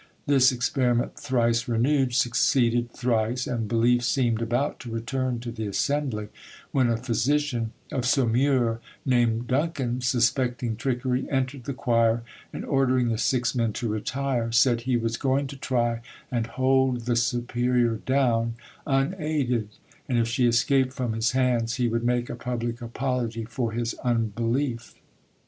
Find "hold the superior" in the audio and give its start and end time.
16.47-17.97